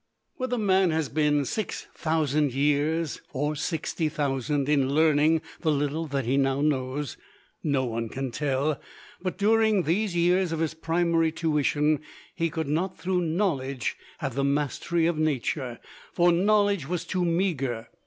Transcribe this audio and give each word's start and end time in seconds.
Whether 0.37 0.57
man 0.57 0.89
has 0.89 1.09
been 1.09 1.45
six 1.45 1.85
thousand 1.93 2.55
years, 2.55 3.21
or 3.33 3.55
sixty 3.55 4.09
thousand, 4.09 4.67
in 4.67 4.89
learning 4.89 5.43
the 5.59 5.71
little 5.71 6.07
that 6.07 6.25
he 6.25 6.37
now 6.37 6.59
knows, 6.61 7.17
no 7.63 7.85
one 7.85 8.09
can 8.09 8.31
tell; 8.31 8.81
but 9.21 9.37
during 9.37 9.83
these 9.83 10.15
years 10.15 10.51
of 10.51 10.59
his 10.59 10.73
primary 10.73 11.31
tuition 11.31 11.99
he 12.33 12.49
could 12.49 12.67
not 12.67 12.97
through 12.97 13.21
knowledge 13.21 13.95
have 14.17 14.33
the 14.33 14.43
mastery 14.43 15.05
of 15.05 15.19
Nature, 15.19 15.79
for 16.11 16.31
knowledge 16.31 16.87
was 16.87 17.05
too 17.05 17.23
meager. 17.23 17.87